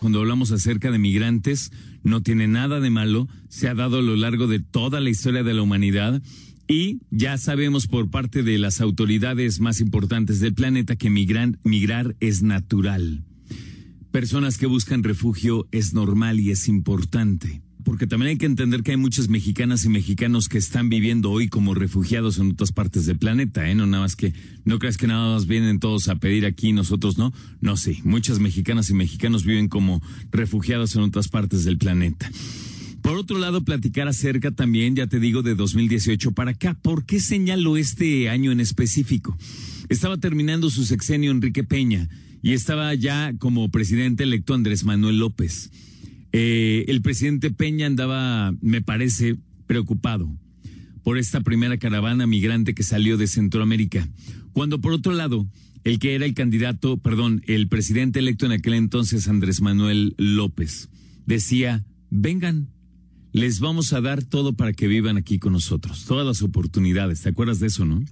[0.00, 1.72] Cuando hablamos acerca de migrantes,
[2.02, 3.28] no tiene nada de malo.
[3.50, 6.22] Se ha dado a lo largo de toda la historia de la humanidad.
[6.66, 12.42] Y ya sabemos por parte de las autoridades más importantes del planeta que migrar es
[12.42, 13.24] natural.
[14.10, 17.60] Personas que buscan refugio es normal y es importante.
[17.90, 21.48] Porque también hay que entender que hay muchas mexicanas y mexicanos que están viviendo hoy
[21.48, 23.74] como refugiados en otras partes del planeta, ¿eh?
[23.74, 24.32] No nada más que,
[24.64, 27.32] no creas que nada más vienen todos a pedir aquí nosotros no.
[27.60, 32.30] No, sí, muchas mexicanas y mexicanos viven como refugiados en otras partes del planeta.
[33.02, 36.74] Por otro lado, platicar acerca también, ya te digo, de 2018 para acá.
[36.80, 39.36] ¿Por qué señalo este año en específico?
[39.88, 42.08] Estaba terminando su sexenio Enrique Peña
[42.40, 45.72] y estaba ya como presidente electo Andrés Manuel López.
[46.32, 49.36] Eh, el presidente Peña andaba, me parece,
[49.66, 50.28] preocupado
[51.02, 54.08] por esta primera caravana migrante que salió de Centroamérica.
[54.52, 55.46] Cuando por otro lado,
[55.84, 60.90] el que era el candidato, perdón, el presidente electo en aquel entonces, Andrés Manuel López,
[61.26, 62.68] decía, vengan,
[63.32, 67.22] les vamos a dar todo para que vivan aquí con nosotros, todas las oportunidades.
[67.22, 68.02] ¿Te acuerdas de eso, no?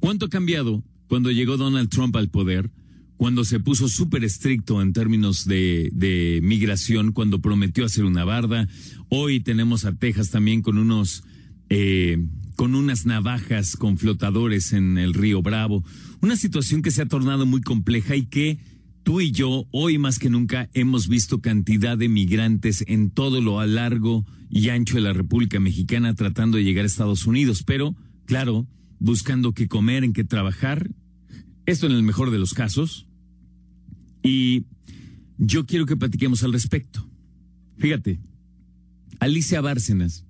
[0.00, 2.70] ¿Cuánto ha cambiado cuando llegó Donald Trump al poder?
[3.16, 8.68] Cuando se puso súper estricto en términos de, migración, cuando prometió hacer una barda.
[9.08, 11.24] Hoy tenemos a Texas también con unos,
[11.70, 12.18] eh,
[12.56, 15.82] con unas navajas con flotadores en el río Bravo.
[16.20, 18.58] Una situación que se ha tornado muy compleja y que
[19.02, 23.64] tú y yo, hoy más que nunca, hemos visto cantidad de migrantes en todo lo
[23.64, 27.62] largo y ancho de la República Mexicana tratando de llegar a Estados Unidos.
[27.62, 27.96] Pero,
[28.26, 28.66] claro,
[28.98, 30.90] buscando qué comer, en qué trabajar.
[31.66, 33.05] Esto en el mejor de los casos.
[34.26, 34.64] Y
[35.38, 37.08] yo quiero que platiquemos al respecto.
[37.78, 38.18] Fíjate,
[39.20, 40.24] Alicia Bárcenas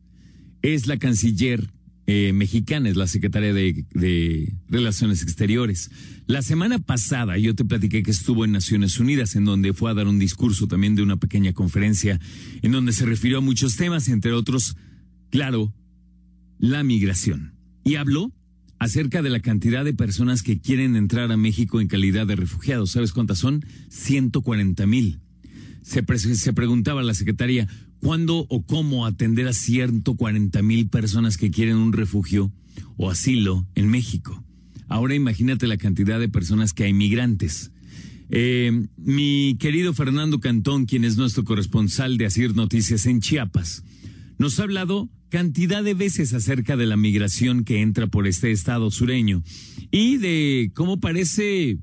[0.60, 1.72] es la canciller
[2.06, 5.90] eh, mexicana, es la secretaria de, de, Relaciones Exteriores.
[6.26, 9.94] La semana pasada yo te platiqué que estuvo en Naciones Unidas, en donde fue a
[9.94, 12.20] dar un discurso también de una pequeña conferencia,
[12.60, 14.76] en donde se refirió a muchos temas, entre otros,
[15.30, 15.72] claro,
[16.58, 17.54] la migración.
[17.82, 18.30] Y habló
[18.78, 22.90] acerca de la cantidad de personas que quieren entrar a México en calidad de refugiados.
[22.90, 23.64] ¿Sabes cuántas son?
[23.88, 25.20] 140 mil.
[25.82, 26.04] Se,
[26.34, 27.68] se, preguntaba la secretaria,
[28.00, 32.52] ¿cuándo o cómo atender a 140 mil personas que quieren un refugio
[32.96, 34.44] o asilo en México?
[34.88, 37.72] Ahora imagínate la cantidad de personas que hay migrantes.
[38.28, 43.84] Eh, mi querido Fernando Cantón, quien es nuestro corresponsal de Asir Noticias en Chiapas,
[44.38, 48.90] nos ha hablado cantidad de veces acerca de la migración que entra por este estado
[48.90, 49.42] sureño
[49.90, 51.78] y de cómo parece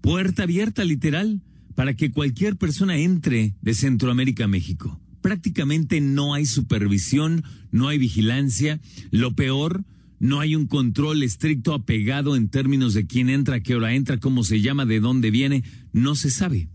[0.00, 1.42] puerta abierta literal
[1.74, 5.00] para que cualquier persona entre de Centroamérica a México.
[5.22, 8.80] Prácticamente no hay supervisión, no hay vigilancia,
[9.10, 9.84] lo peor,
[10.18, 14.44] no hay un control estricto apegado en términos de quién entra, qué hora entra, cómo
[14.44, 16.68] se llama, de dónde viene, no se sabe.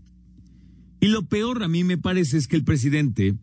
[1.00, 3.36] Y lo peor a mí me parece es que el presidente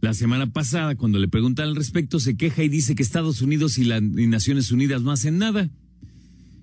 [0.00, 3.78] la semana pasada, cuando le preguntan al respecto, se queja y dice que Estados Unidos
[3.78, 5.70] y las Naciones Unidas no hacen nada.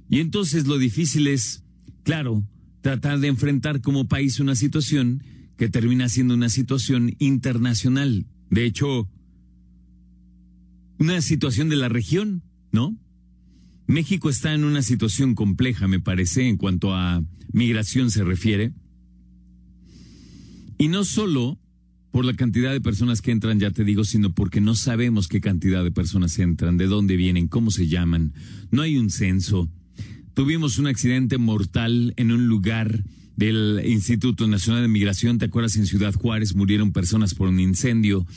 [0.10, 1.64] Y entonces lo difícil es,
[2.04, 2.48] claro,
[2.82, 5.24] tratar de enfrentar como país una situación
[5.58, 8.26] que termina siendo una situación internacional.
[8.50, 9.10] De hecho,
[11.00, 12.98] una situación de la región, ¿no?
[13.88, 18.74] México está en una situación compleja, me parece, en cuanto a migración se refiere.
[20.78, 21.60] Y no solo
[22.14, 25.42] por la cantidad de personas que entran, ya te digo, sino porque no sabemos qué
[25.42, 28.34] cantidad de personas entran, de dónde vienen, cómo se llaman.
[28.70, 29.68] No hay un censo.
[30.36, 33.04] Tuvimos un accidente mortal en un lugar
[33.36, 35.76] del Instituto Nacional de Migración, ¿te acuerdas?
[35.76, 38.28] En Ciudad Juárez murieron personas por un incendio.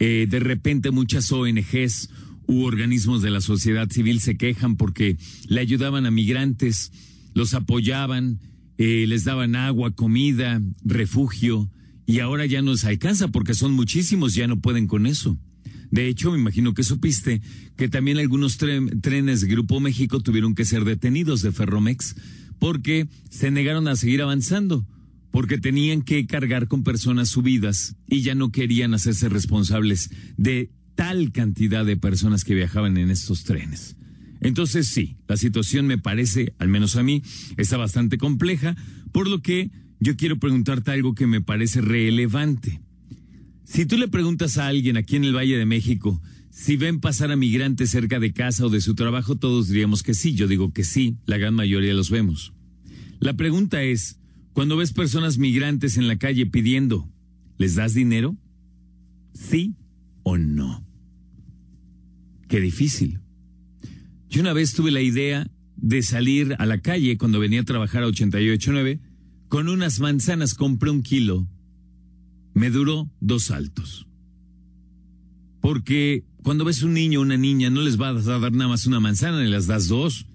[0.00, 2.10] Eh, de repente muchas ONGs
[2.46, 5.16] u organismos de la sociedad civil se quejan porque
[5.48, 6.92] le ayudaban a migrantes,
[7.32, 8.38] los apoyaban,
[8.76, 11.70] eh, les daban agua, comida, refugio
[12.06, 15.38] y ahora ya no les alcanza porque son muchísimos, ya no pueden con eso.
[15.90, 17.40] De hecho, me imagino que supiste
[17.76, 22.16] que también algunos trenes de Grupo México tuvieron que ser detenidos de Ferromex
[22.58, 24.86] porque se negaron a seguir avanzando,
[25.30, 31.32] porque tenían que cargar con personas subidas y ya no querían hacerse responsables de tal
[31.32, 33.96] cantidad de personas que viajaban en estos trenes.
[34.40, 37.22] Entonces sí, la situación me parece, al menos a mí,
[37.56, 38.76] está bastante compleja,
[39.12, 39.70] por lo que
[40.00, 42.80] yo quiero preguntarte algo que me parece relevante.
[43.64, 46.20] Si tú le preguntas a alguien aquí en el Valle de México
[46.54, 50.14] si ven pasar a migrantes cerca de casa o de su trabajo, todos diríamos que
[50.14, 50.34] sí.
[50.34, 52.52] Yo digo que sí, la gran mayoría los vemos.
[53.18, 54.20] La pregunta es,
[54.52, 57.10] cuando ves personas migrantes en la calle pidiendo,
[57.58, 58.36] ¿les das dinero?
[59.32, 59.74] ¿Sí
[60.22, 60.86] o no?
[62.48, 63.18] Qué difícil.
[64.30, 68.04] Yo una vez tuve la idea de salir a la calle cuando venía a trabajar
[68.04, 69.00] a 889.
[69.54, 71.46] Con unas manzanas compré un kilo.
[72.54, 74.08] Me duró dos saltos.
[75.60, 78.84] Porque cuando ves un niño o una niña no les vas a dar nada más
[78.86, 80.26] una manzana, ni las das dos.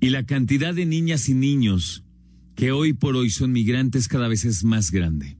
[0.00, 2.04] Y la cantidad de niñas y niños
[2.54, 5.38] que hoy por hoy son migrantes cada vez es más grande.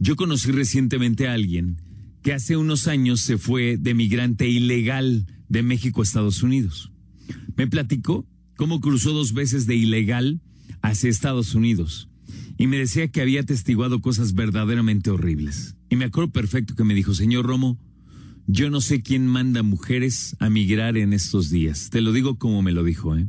[0.00, 1.80] Yo conocí recientemente a alguien
[2.24, 6.90] que hace unos años se fue de migrante ilegal de México a Estados Unidos.
[7.54, 10.40] Me platicó cómo cruzó dos veces de ilegal
[10.82, 12.08] hacia Estados Unidos
[12.62, 15.74] y me decía que había testiguado cosas verdaderamente horribles.
[15.90, 17.76] Y me acuerdo perfecto que me dijo, señor Romo,
[18.46, 21.90] yo no sé quién manda mujeres a migrar en estos días.
[21.90, 23.26] Te lo digo como me lo dijo, ¿eh?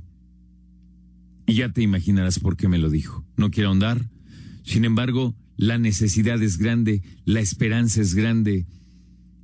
[1.47, 3.25] Y ya te imaginarás por qué me lo dijo.
[3.35, 4.07] No quiero ahondar.
[4.65, 8.67] Sin embargo, la necesidad es grande, la esperanza es grande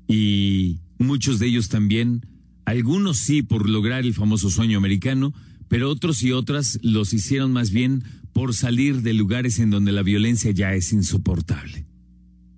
[0.07, 2.27] y muchos de ellos también
[2.65, 5.33] algunos sí por lograr el famoso sueño americano,
[5.67, 8.03] pero otros y otras los hicieron más bien
[8.33, 11.85] por salir de lugares en donde la violencia ya es insoportable.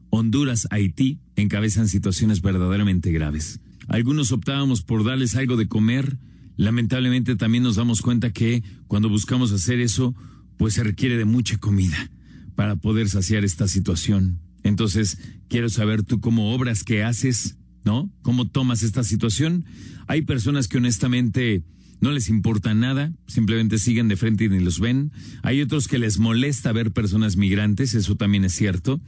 [0.10, 3.62] Honduras, Haití encabezan situaciones verdaderamente graves.
[3.88, 6.18] Algunos optábamos por darles algo de comer.
[6.58, 10.16] Lamentablemente también nos damos cuenta que cuando buscamos hacer eso,
[10.58, 12.12] pues se requiere de mucha comida
[12.56, 14.40] para poder saciar esta situación.
[14.64, 15.18] Entonces,
[15.48, 18.12] quiero saber tú cómo obras, qué haces, ¿no?
[18.22, 19.66] ¿Cómo tomas esta situación?
[20.08, 21.64] Hay personas que honestamente
[22.02, 25.12] no les importa nada, simplemente siguen de frente y ni los ven.
[25.44, 29.00] Hay otros que les molesta ver personas migrantes, eso también es cierto.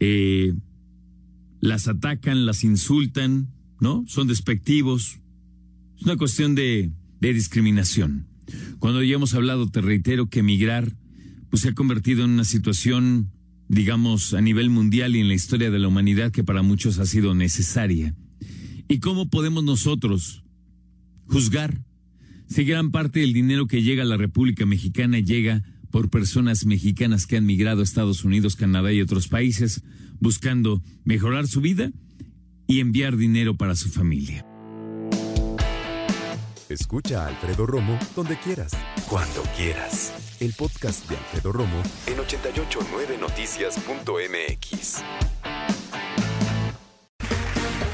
[0.00, 0.52] Eh,
[1.60, 3.48] las atacan, las insultan,
[3.80, 4.04] ¿no?
[4.08, 5.20] Son despectivos.
[5.96, 6.90] Es una cuestión de,
[7.20, 8.26] de discriminación.
[8.80, 10.96] Cuando ya hemos hablado, te reitero que migrar
[11.48, 13.30] pues, se ha convertido en una situación
[13.72, 17.06] digamos, a nivel mundial y en la historia de la humanidad que para muchos ha
[17.06, 18.14] sido necesaria.
[18.86, 20.44] ¿Y cómo podemos nosotros
[21.24, 21.82] juzgar
[22.52, 27.26] si gran parte del dinero que llega a la República Mexicana llega por personas mexicanas
[27.26, 29.82] que han migrado a Estados Unidos, Canadá y otros países
[30.20, 31.90] buscando mejorar su vida
[32.66, 34.44] y enviar dinero para su familia?
[36.68, 38.72] Escucha a Alfredo Romo donde quieras,
[39.08, 40.12] cuando quieras.
[40.40, 45.02] El podcast de Alfredo Romo en 889noticias.mx.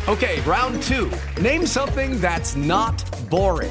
[0.09, 1.09] Okay, round two.
[1.41, 3.71] Name something that's not boring.